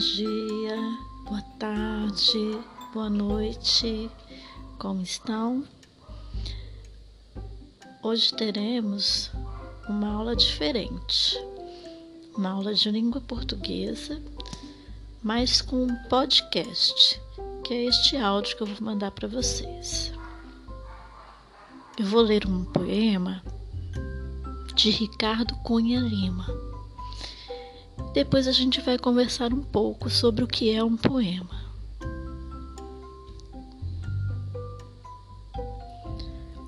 Dia, 0.00 0.98
boa 1.26 1.42
tarde, 1.58 2.58
boa 2.94 3.10
noite, 3.10 4.10
como 4.78 5.02
estão? 5.02 5.62
Hoje 8.02 8.32
teremos 8.32 9.30
uma 9.86 10.14
aula 10.14 10.34
diferente, 10.34 11.38
uma 12.34 12.48
aula 12.48 12.72
de 12.72 12.90
língua 12.90 13.20
portuguesa, 13.20 14.22
mas 15.22 15.60
com 15.60 15.84
um 15.84 15.94
podcast, 16.04 17.20
que 17.62 17.74
é 17.74 17.84
este 17.84 18.16
áudio 18.16 18.56
que 18.56 18.62
eu 18.62 18.68
vou 18.68 18.78
mandar 18.80 19.10
para 19.10 19.28
vocês. 19.28 20.14
Eu 21.98 22.06
vou 22.06 22.22
ler 22.22 22.46
um 22.46 22.64
poema 22.64 23.44
de 24.74 24.88
Ricardo 24.88 25.54
Cunha 25.56 26.00
Lima 26.00 26.69
depois 28.12 28.46
a 28.48 28.52
gente 28.52 28.80
vai 28.80 28.98
conversar 28.98 29.52
um 29.52 29.62
pouco 29.62 30.10
sobre 30.10 30.42
o 30.42 30.48
que 30.48 30.74
é 30.74 30.82
um 30.82 30.96
poema. 30.96 31.70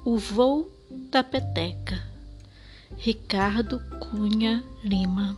O 0.04 0.16
voo 0.18 0.70
da 1.10 1.22
peteca. 1.22 2.02
Ricardo 2.96 3.80
Cunha 3.98 4.62
Lima. 4.84 5.36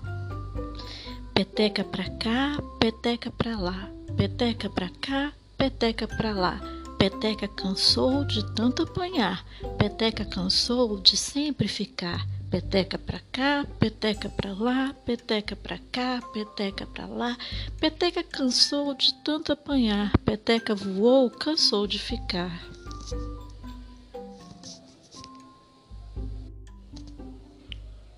Peteca 1.33 1.83
pra 1.83 2.09
cá, 2.11 2.59
peteca 2.79 3.31
pra 3.31 3.59
lá, 3.59 3.91
peteca 4.17 4.71
pra 4.71 4.89
cá, 5.01 5.33
peteca 5.57 6.07
pra 6.07 6.33
lá. 6.33 6.61
Peteca 6.99 7.49
cansou 7.49 8.25
de 8.25 8.43
tanto 8.55 8.83
apanhar, 8.83 9.45
peteca 9.77 10.25
cansou 10.25 10.99
de 11.01 11.17
sempre 11.17 11.69
ficar. 11.69 12.27
Peteca 12.55 12.97
pra 12.97 13.19
cá, 13.33 13.67
peteca 13.81 14.29
pra 14.29 14.53
lá, 14.55 14.95
peteca 15.05 15.57
pra 15.57 15.77
cá, 15.91 16.23
peteca 16.33 16.87
pra 16.87 17.05
lá. 17.05 17.37
Peteca 17.81 18.23
cansou 18.23 18.95
de 18.95 19.13
tanto 19.25 19.51
apanhar, 19.51 20.17
peteca 20.19 20.73
voou, 20.73 21.29
cansou 21.29 21.85
de 21.85 21.99
ficar. 21.99 22.65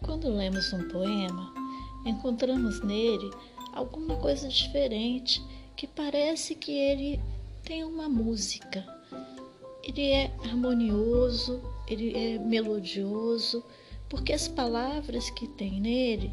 Quando 0.03 0.29
lemos 0.29 0.71
um 0.71 0.87
poema, 0.87 1.55
encontramos 2.05 2.83
nele 2.83 3.31
alguma 3.73 4.17
coisa 4.17 4.49
diferente 4.51 5.43
que 5.75 5.87
parece 5.87 6.55
que 6.55 6.73
ele 6.73 7.19
tem 7.65 7.85
uma 7.85 8.07
música. 8.07 8.85
Ele 9.83 10.11
é 10.11 10.31
harmonioso, 10.45 11.59
ele 11.89 12.15
é 12.15 12.39
melodioso 12.39 13.65
porque 14.09 14.33
as 14.33 14.49
palavras 14.49 15.31
que 15.31 15.47
tem 15.47 15.81
nele, 15.81 16.33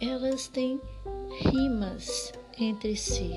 elas 0.00 0.48
têm 0.48 0.80
rimas 1.40 2.32
entre 2.58 2.96
si. 2.96 3.32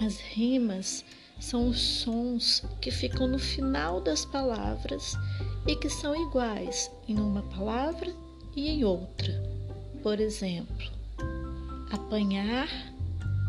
As 0.00 0.18
rimas 0.18 1.04
são 1.38 1.68
os 1.68 1.80
sons 1.80 2.64
que 2.80 2.90
ficam 2.90 3.26
no 3.26 3.38
final 3.38 4.00
das 4.00 4.24
palavras 4.24 5.14
e 5.66 5.76
que 5.76 5.88
são 5.88 6.14
iguais 6.14 6.90
em 7.08 7.18
uma 7.18 7.42
palavra 7.42 8.12
e 8.56 8.68
em 8.68 8.84
outra. 8.84 9.32
Por 10.02 10.20
exemplo, 10.20 10.90
apanhar 11.90 12.68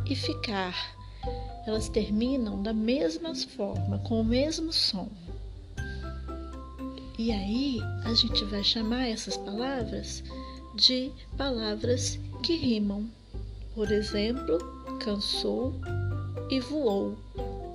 e 0.10 0.16
ficar. 0.16 0.96
Elas 1.66 1.90
terminam 1.90 2.62
da 2.62 2.73
mesma 2.73 3.34
forma, 3.34 4.00
com 4.00 4.22
o 4.22 4.23
mesmo 4.23 4.72
som. 4.72 5.10
E 7.17 7.31
aí 7.31 7.80
a 8.03 8.14
gente 8.14 8.43
vai 8.43 8.61
chamar 8.61 9.08
essas 9.08 9.37
palavras 9.37 10.21
de 10.76 11.11
palavras 11.37 12.20
que 12.43 12.55
rimam. 12.55 13.09
Por 13.73 13.89
exemplo, 13.89 14.58
cansou 14.99 15.73
e 16.49 16.59
voou. 16.59 17.17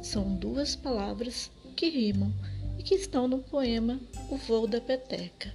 São 0.02 0.34
duas 0.34 0.76
palavras 0.76 1.50
que 1.74 1.88
rimam 1.88 2.30
e 2.78 2.82
que 2.82 2.94
estão 2.94 3.26
no 3.26 3.38
poema 3.38 3.98
O 4.28 4.36
Voo 4.36 4.66
da 4.66 4.80
Peteca. 4.80 5.54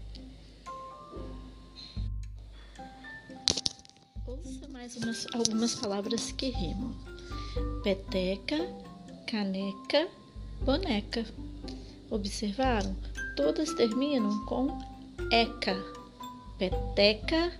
Ouça 4.25 4.68
mais 4.69 4.95
umas, 4.95 5.28
algumas 5.31 5.75
palavras 5.75 6.31
que 6.31 6.50
rimam: 6.50 6.95
peteca, 7.84 8.57
caneca, 9.28 10.07
boneca. 10.63 11.24
Observaram? 12.09 12.95
Todas 13.35 13.73
terminam 13.73 14.46
com 14.46 14.78
eca, 15.31 15.75
peteca, 16.57 17.51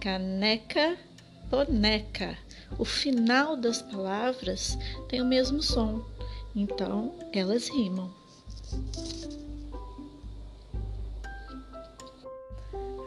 caneca, 0.00 0.96
boneca. 1.50 2.36
O 2.78 2.84
final 2.84 3.56
das 3.56 3.82
palavras 3.82 4.78
tem 5.08 5.20
o 5.20 5.26
mesmo 5.26 5.62
som, 5.62 6.04
então 6.54 7.14
elas 7.32 7.68
rimam. 7.68 8.12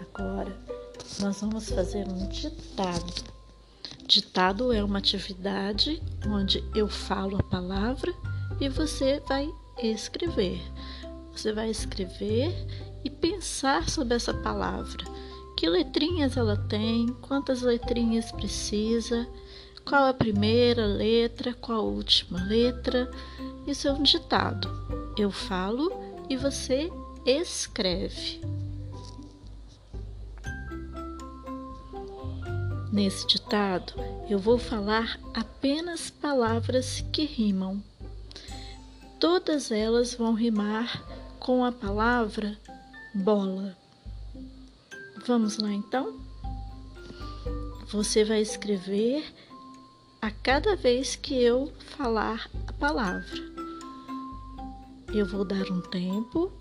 Agora 0.02 0.56
nós 1.20 1.42
vamos 1.42 1.70
fazer 1.70 2.08
um 2.08 2.28
ditado. 2.28 3.32
Ditado 4.06 4.74
é 4.74 4.84
uma 4.84 4.98
atividade 4.98 6.02
onde 6.28 6.64
eu 6.76 6.88
falo 6.88 7.38
a 7.38 7.44
palavra 7.44 8.14
e 8.60 8.68
você 8.68 9.22
vai 9.28 9.50
escrever. 9.82 10.60
Você 11.34 11.52
vai 11.54 11.70
escrever 11.70 12.54
e 13.04 13.10
pensar 13.10 13.90
sobre 13.90 14.16
essa 14.16 14.34
palavra. 14.34 15.04
Que 15.58 15.68
letrinhas 15.68 16.38
ela 16.38 16.58
tem? 16.58 17.08
Quantas 17.22 17.62
letrinhas 17.62 18.32
precisa? 18.32 19.28
Qual 19.86 20.06
a 20.06 20.14
primeira 20.14 20.86
letra? 20.86 21.54
Qual 21.54 21.80
a 21.80 21.84
última 21.84 22.44
letra? 22.44 23.10
Isso 23.68 23.88
é 23.88 23.94
um 23.94 24.04
ditado. 24.04 24.70
Eu 25.18 25.32
falo 25.32 25.92
e 26.30 26.38
você 26.38 26.92
escreve. 27.26 28.42
Nesse 32.92 33.26
ditado, 33.26 33.94
eu 34.30 34.38
vou 34.38 34.58
falar 34.58 35.20
apenas 35.34 36.10
palavras 36.10 37.02
que 37.12 37.24
rimam. 37.24 37.82
Todas 39.20 39.72
elas 39.72 40.14
vão 40.14 40.34
rimar 40.34 41.02
com 41.42 41.66
a 41.66 41.72
palavra 41.72 42.56
bola. 43.16 43.76
Vamos 45.26 45.58
lá 45.58 45.74
então? 45.74 46.20
Você 47.88 48.24
vai 48.24 48.42
escrever 48.42 49.26
a 50.22 50.30
cada 50.30 50.76
vez 50.76 51.16
que 51.16 51.34
eu 51.34 51.74
falar 51.98 52.48
a 52.68 52.74
palavra. 52.74 53.40
Eu 55.12 55.26
vou 55.26 55.44
dar 55.44 55.70
um 55.72 55.82
tempo. 55.82 56.52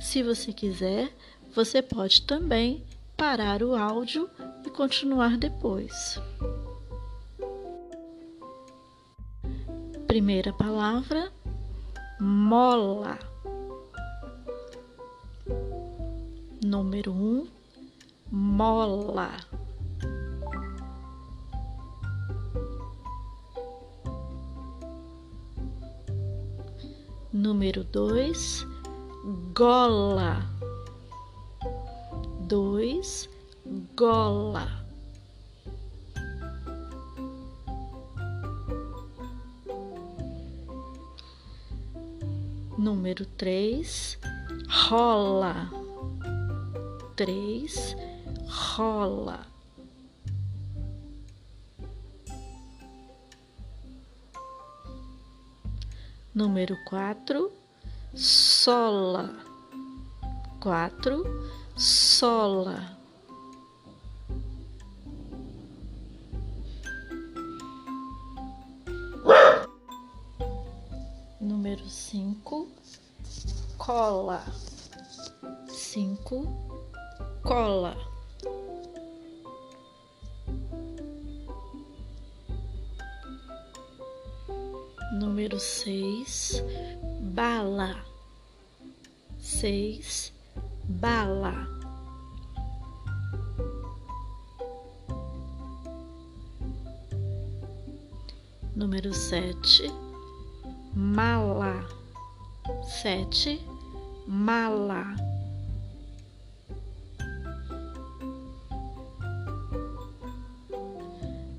Se 0.00 0.22
você 0.22 0.50
quiser, 0.50 1.14
você 1.54 1.82
pode 1.82 2.22
também 2.22 2.82
parar 3.18 3.62
o 3.62 3.76
áudio 3.76 4.30
e 4.64 4.70
continuar 4.70 5.36
depois. 5.36 6.18
Primeira 10.06 10.54
palavra: 10.54 11.30
mola. 12.18 13.35
Número 16.66 17.12
um, 17.12 17.46
mola. 18.28 19.30
Número 27.32 27.84
dois, 27.84 28.66
gola. 29.54 30.42
Dois, 32.48 33.28
gola. 33.94 34.66
Número 42.76 43.24
três, 43.24 44.18
rola 44.68 45.85
três, 47.16 47.96
rola. 48.46 49.46
Número 56.34 56.76
quatro, 56.84 57.50
sola. 58.14 59.34
Quatro, 60.60 61.24
sola. 61.74 62.98
Número 71.40 71.88
cinco, 71.88 72.68
cola. 73.78 74.44
Cinco, 75.70 76.65
cola. 77.46 77.96
Número 85.12 85.58
seis, 85.60 86.62
bala. 87.20 88.04
Seis, 89.38 90.32
bala. 90.88 91.68
Número 98.74 99.14
sete, 99.14 99.88
mala. 100.94 101.86
Sete, 102.82 103.60
mala. 104.26 105.35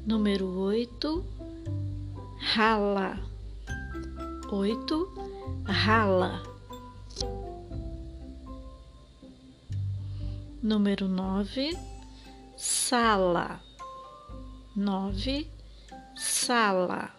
Número 0.07 0.47
oito, 0.61 1.25
rala. 2.55 3.19
Oito, 4.49 5.13
rala. 5.65 6.41
Número 10.63 11.09
nove, 11.09 11.77
sala. 12.55 13.61
Nove, 14.73 15.51
sala. 16.15 17.13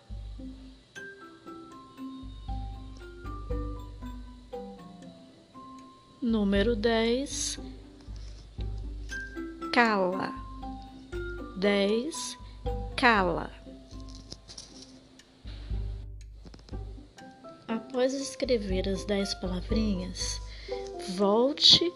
Número 6.22 6.74
dez, 6.74 7.60
cala. 9.74 10.32
Dez, 11.58 12.38
cala. 12.98 13.52
Após 17.68 18.12
escrever 18.12 18.88
as 18.88 19.04
dez 19.04 19.32
palavrinhas, 19.34 20.40
volte 21.16 21.92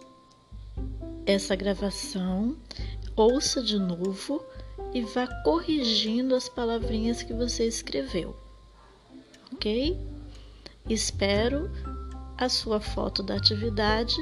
essa 1.26 1.56
gravação, 1.56 2.56
ouça 3.16 3.60
de 3.60 3.81
novo 3.81 4.44
e 4.94 5.02
vá 5.02 5.26
corrigindo 5.43 6.37
as 6.37 6.49
palavrinhas 6.49 7.22
que 7.22 7.32
você 7.32 7.66
escreveu. 7.66 8.37
Ok? 9.52 9.99
Espero 10.88 11.69
a 12.38 12.49
sua 12.49 12.81
foto 12.81 13.25
da 13.25 13.37
atividade 13.37 14.16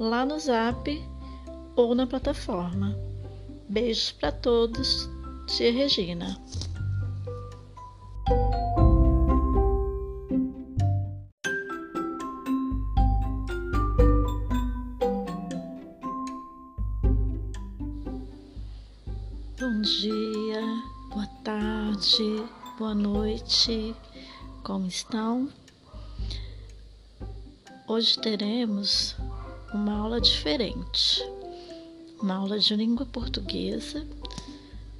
lá 0.00 0.26
no 0.26 0.38
Zap 0.40 0.90
ou 1.76 1.94
na 1.94 2.08
plataforma. 2.08 2.98
Beijos 3.68 4.10
para 4.10 4.32
todos, 4.32 5.08
tia 5.46 5.70
Regina. 5.72 6.40
Bom 19.60 19.80
dia, 19.82 20.62
boa 21.10 21.26
tarde, 21.44 22.44
boa 22.78 22.94
noite, 22.94 23.94
como 24.62 24.86
estão? 24.86 25.48
Hoje 27.86 28.18
teremos 28.18 29.14
uma 29.72 29.98
aula 29.98 30.20
diferente, 30.20 31.22
uma 32.20 32.36
aula 32.36 32.58
de 32.58 32.74
língua 32.74 33.04
portuguesa, 33.04 34.06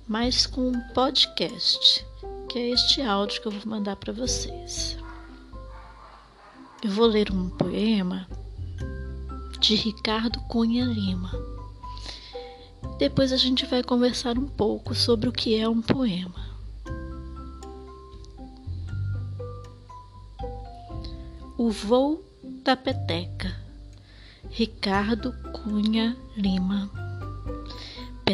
mas 0.06 0.47
com 0.47 0.69
um 0.69 0.81
podcast, 0.93 2.05
que 2.49 2.59
é 2.59 2.71
este 2.71 3.03
áudio 3.03 3.41
que 3.41 3.49
eu 3.49 3.53
vou 3.53 3.62
mandar 3.67 3.97
para 3.97 4.12
vocês. 4.12 4.97
Eu 6.83 6.91
vou 6.91 7.06
ler 7.06 7.31
um 7.31 7.49
poema 7.49 8.29
de 9.61 9.75
Ricardo 9.75 10.41
Cunha 10.43 10.85
Lima 10.85 11.55
depois 12.99 13.33
a 13.33 13.37
gente 13.37 13.67
vai 13.67 13.83
conversar 13.83 14.39
um 14.39 14.47
pouco 14.47 14.95
sobre 14.95 15.29
o 15.29 15.33
que 15.33 15.59
é 15.59 15.69
um 15.69 15.83
poema. 15.83 16.55
O 21.59 21.71
voo 21.71 22.25
da 22.62 22.77
peteca. 22.77 23.55
Ricardo 24.51 25.33
Cunha 25.53 26.17
Lima. 26.37 27.04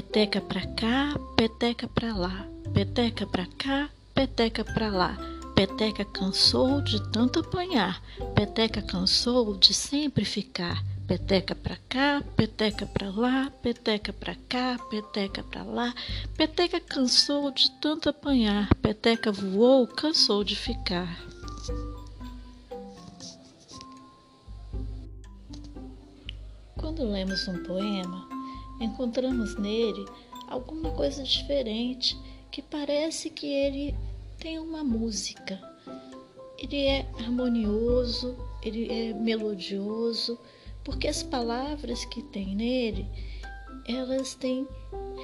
Peteca 0.00 0.40
pra 0.40 0.66
cá, 0.66 1.14
peteca 1.36 1.86
pra 1.86 2.16
lá, 2.16 2.46
peteca 2.72 3.26
pra 3.26 3.44
cá, 3.58 3.90
peteca 4.14 4.64
pra 4.64 4.88
lá. 4.88 5.14
Peteca 5.54 6.06
cansou 6.06 6.80
de 6.80 7.12
tanto 7.12 7.40
apanhar, 7.40 8.02
peteca 8.34 8.80
cansou 8.80 9.58
de 9.58 9.74
sempre 9.74 10.24
ficar. 10.24 10.82
Peteca 11.06 11.54
pra 11.54 11.76
cá, 11.86 12.24
peteca 12.34 12.86
pra 12.86 13.10
lá, 13.10 13.52
peteca 13.62 14.10
pra 14.10 14.34
cá, 14.48 14.78
peteca 14.88 15.42
pra 15.42 15.64
lá. 15.64 15.94
Peteca 16.34 16.80
cansou 16.80 17.50
de 17.50 17.70
tanto 17.72 18.08
apanhar, 18.08 18.74
peteca 18.76 19.30
voou, 19.30 19.86
cansou 19.86 20.42
de 20.42 20.56
ficar. 20.56 21.14
Quando 26.78 27.04
lemos 27.04 27.46
um 27.46 27.62
poema, 27.64 28.39
encontramos 28.80 29.56
nele 29.56 30.04
alguma 30.48 30.90
coisa 30.90 31.22
diferente 31.22 32.16
que 32.50 32.60
parece 32.60 33.30
que 33.30 33.46
ele 33.46 33.94
tem 34.38 34.58
uma 34.58 34.82
música. 34.82 35.60
Ele 36.58 36.84
é 36.84 37.06
harmonioso, 37.18 38.36
ele 38.62 38.90
é 38.90 39.14
melodioso 39.14 40.38
porque 40.82 41.06
as 41.06 41.22
palavras 41.22 42.04
que 42.06 42.22
tem 42.22 42.56
nele, 42.56 43.06
elas 43.86 44.34
têm 44.34 44.66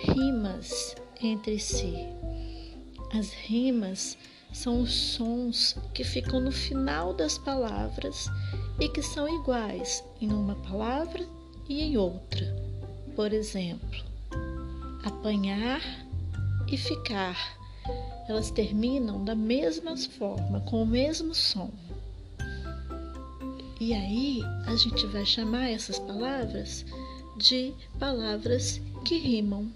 rimas 0.05 0.95
entre 1.23 1.59
si. 1.59 1.95
As 3.13 3.33
rimas 3.33 4.17
são 4.53 4.81
os 4.81 4.93
sons 4.93 5.77
que 5.93 6.05
ficam 6.05 6.41
no 6.41 6.53
final 6.53 7.13
das 7.13 7.39
palavras 7.39 8.27
e 8.79 8.89
que 8.89 9.03
são 9.03 9.29
iguais 9.29 10.05
em 10.21 10.33
uma 10.33 10.55
palavra 10.57 11.27
e 11.69 11.83
em 11.83 11.97
outra. 11.97 12.66
Por 13.17 13.33
exemplo, 13.33 14.05
apanhar 15.03 15.81
e 16.71 16.77
ficar. 16.77 17.57
Elas 18.29 18.51
terminam 18.51 19.25
da 19.25 19.35
mesma 19.35 19.97
forma, 19.97 20.61
com 20.61 20.83
o 20.83 20.87
mesmo 20.87 21.35
som. 21.35 21.71
E 23.81 23.95
aí 23.95 24.43
a 24.67 24.77
gente 24.77 25.07
vai 25.07 25.25
chamar 25.25 25.71
essas 25.71 25.99
palavras 25.99 26.85
de 27.39 27.73
palavras 27.99 28.83
que 29.03 29.17
rimam. 29.17 29.73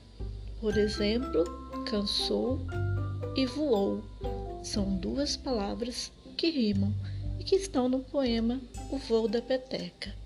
Por 0.60 0.76
exemplo, 0.76 1.44
cansou 1.86 2.60
e 3.34 3.46
voou. 3.46 4.04
São 4.62 4.96
duas 4.96 5.34
palavras 5.34 6.12
que 6.36 6.50
rimam 6.50 6.92
e 7.38 7.44
que 7.44 7.56
estão 7.56 7.88
no 7.88 8.00
poema 8.00 8.60
O 8.90 8.98
Voo 8.98 9.26
da 9.26 9.40
Peteca. 9.40 10.19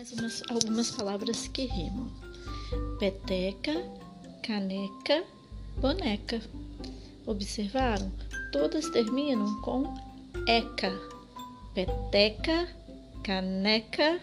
Mais 0.00 0.12
umas, 0.12 0.42
algumas 0.48 0.90
palavras 0.90 1.46
que 1.48 1.66
rimam: 1.66 2.10
peteca, 2.98 3.74
caneca, 4.42 5.24
boneca. 5.76 6.40
Observaram? 7.26 8.10
todas 8.50 8.88
terminam 8.88 9.60
com 9.60 9.94
eca, 10.48 10.90
peteca, 11.74 12.66
caneca, 13.22 14.18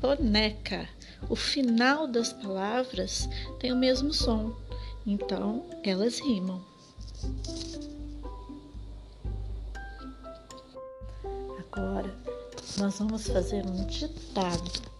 boneca. 0.00 0.88
O 1.28 1.36
final 1.36 2.06
das 2.06 2.32
palavras 2.32 3.28
tem 3.60 3.70
o 3.70 3.76
mesmo 3.76 4.14
som, 4.14 4.56
então 5.06 5.66
elas 5.84 6.18
rimam. 6.20 6.64
Agora 11.58 12.16
nós 12.78 12.98
vamos 12.98 13.28
fazer 13.28 13.64
um 13.66 13.84
ditado. 13.86 14.97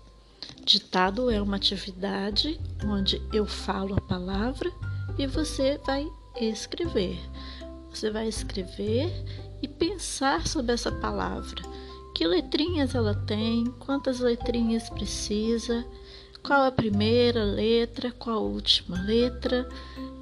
Ditado 0.69 1.31
é 1.31 1.41
uma 1.41 1.57
atividade 1.57 2.61
onde 2.85 3.23
eu 3.33 3.47
falo 3.47 3.95
a 3.95 4.01
palavra 4.03 4.71
e 5.19 5.27
você 5.27 5.81
vai 5.87 6.07
escrever. 6.39 7.19
Você 7.89 8.11
vai 8.11 8.29
escrever 8.29 9.11
e 9.63 9.67
pensar 9.67 10.47
sobre 10.47 10.75
essa 10.75 10.93
palavra. 10.93 11.63
Que 12.15 12.27
letrinhas 12.27 12.95
ela 12.95 13.15
tem? 13.15 13.65
Quantas 13.79 14.21
letrinhas 14.21 14.91
precisa? 14.91 15.87
Qual 16.43 16.63
a 16.63 16.71
primeira 16.71 17.45
letra? 17.45 18.13
Qual 18.13 18.37
a 18.37 18.41
última 18.41 19.01
letra? 19.01 19.67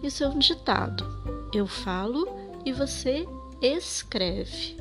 Isso 0.01 0.23
é 0.23 0.29
um 0.29 0.39
ditado. 0.39 1.05
Eu 1.53 1.67
falo 1.67 2.29
e 2.65 2.73
você 2.73 3.27
escreve. 3.61 4.77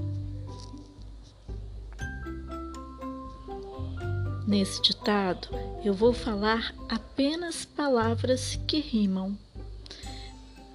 Nesse 4.48 4.80
ditado, 4.80 5.48
eu 5.84 5.92
vou 5.92 6.14
falar 6.14 6.72
apenas 6.88 7.66
palavras 7.66 8.60
que 8.68 8.80
rimam. 8.80 9.36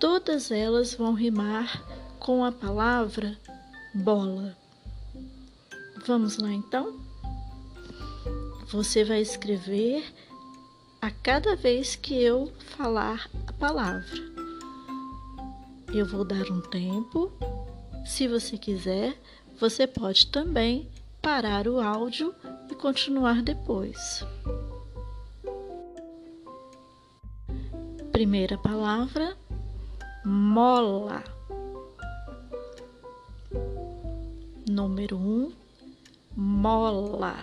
todas 0.00 0.50
elas 0.50 0.95
vão 0.95 1.12
rimar 1.15 1.85
com 2.19 2.45
a 2.45 2.50
palavra 2.50 3.39
bola. 3.95 4.57
Vamos 6.07 6.39
lá 6.39 6.50
então? 6.53 6.99
Você 8.69 9.05
vai 9.05 9.21
escrever 9.21 10.05
a 11.00 11.11
cada 11.11 11.55
vez 11.55 11.95
que 11.95 12.15
eu 12.15 12.53
falar 12.77 13.31
a 13.47 13.53
palavra. 13.53 14.21
Eu 15.93 16.07
vou 16.07 16.25
dar 16.25 16.50
um 16.50 16.61
tempo. 16.61 17.31
Se 18.05 18.27
você 18.27 18.57
quiser, 18.59 19.17
você 19.61 19.87
pode 19.87 20.27
também 20.29 20.89
parar 21.21 21.69
o 21.69 21.81
áudio 21.81 22.35
e 22.71 22.75
continuar 22.75 23.43
depois. 23.43 24.25
Primeira 28.12 28.57
palavra: 28.59 29.37
mola. 30.25 31.23
Número 34.69 35.17
um, 35.17 35.53
mola. 36.37 37.37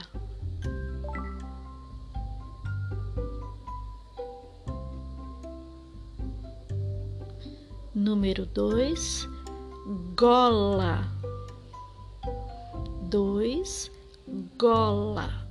Número 7.94 8.46
dois, 8.46 9.28
gola. 10.16 11.12
Dois, 13.10 13.90
gola. 14.58 15.48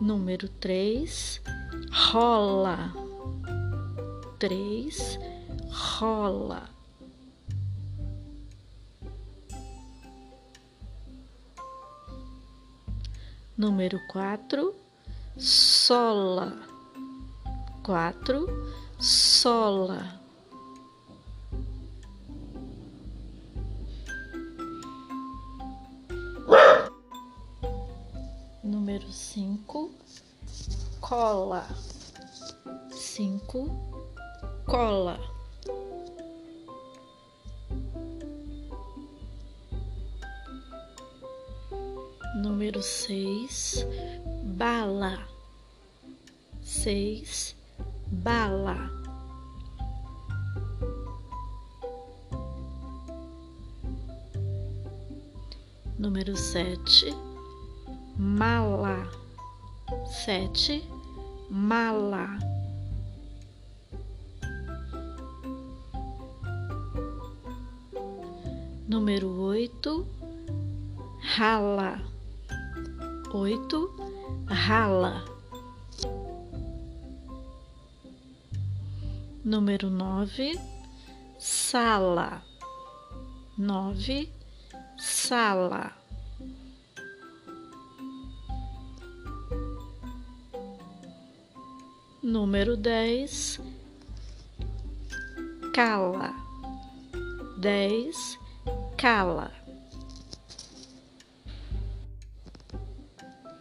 Número 0.00 0.48
três, 0.48 1.42
rola. 1.90 2.92
Três, 4.38 5.18
rola. 5.70 6.70
Número 13.56 13.98
quatro, 14.06 14.74
sola. 15.36 16.56
Quatro, 17.82 18.46
sola. 19.00 20.27
Cola. 31.08 31.64
Cinco, 32.90 33.70
cola. 34.66 35.18
Número 42.36 42.82
seis, 42.82 43.86
bala. 44.44 45.26
Seis, 46.62 47.56
bala. 48.06 48.90
Número 55.98 56.36
sete, 56.36 57.14
mala. 58.18 59.08
Sete, 60.06 60.97
mala. 61.50 62.38
Número 68.88 69.28
oito, 69.40 70.06
rala 71.36 72.00
oito, 73.32 73.94
rala. 74.46 75.24
Número 79.44 79.90
nove, 79.90 80.58
sala. 81.38 82.42
Nove, 83.56 84.32
sala. 84.98 85.97
Número 92.28 92.76
dez, 92.76 93.58
cala. 95.72 96.34
Dez, 97.56 98.38
cala. 98.98 99.50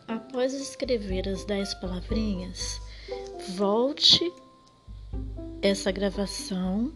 Após 0.05 0.53
escrever 0.53 1.29
as 1.29 1.45
dez 1.45 1.74
palavrinhas, 1.75 2.81
volte 3.55 4.29
essa 5.62 5.89
gravação, 5.89 6.91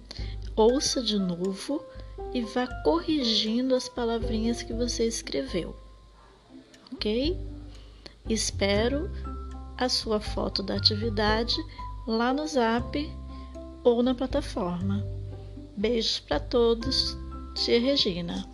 ouça 0.58 1.01
de 1.01 1.18
novo 1.18 1.82
e 2.34 2.42
vá 2.42 2.68
corrigindo 2.84 3.75
as 3.75 3.88
palavrinhas 3.88 4.62
que 4.62 4.74
você 4.74 5.08
escreveu. 5.08 5.74
Ok? 6.92 7.40
Espero 8.28 9.10
a 9.82 9.90
sua 9.90 10.20
foto 10.20 10.62
da 10.62 10.76
atividade 10.76 11.56
lá 12.06 12.32
no 12.32 12.46
Zap 12.46 12.96
ou 13.84 14.04
na 14.04 14.14
plataforma. 14.14 15.04
Beijos 15.76 16.20
para 16.20 16.40
todos, 16.40 17.18
tia 17.56 17.80
Regina. 17.80 18.48